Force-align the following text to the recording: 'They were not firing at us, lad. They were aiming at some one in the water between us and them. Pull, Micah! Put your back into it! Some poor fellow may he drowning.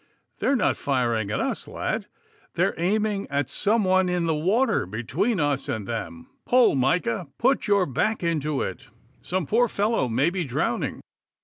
'They 0.39 0.47
were 0.47 0.55
not 0.55 0.77
firing 0.77 1.29
at 1.29 1.39
us, 1.39 1.67
lad. 1.67 2.07
They 2.55 2.63
were 2.63 2.73
aiming 2.79 3.27
at 3.29 3.51
some 3.51 3.83
one 3.83 4.09
in 4.09 4.25
the 4.25 4.33
water 4.33 4.87
between 4.87 5.39
us 5.39 5.69
and 5.69 5.87
them. 5.87 6.25
Pull, 6.43 6.73
Micah! 6.73 7.27
Put 7.37 7.67
your 7.67 7.85
back 7.85 8.23
into 8.23 8.63
it! 8.63 8.87
Some 9.21 9.45
poor 9.45 9.67
fellow 9.67 10.07
may 10.09 10.31
he 10.31 10.43
drowning. 10.43 11.01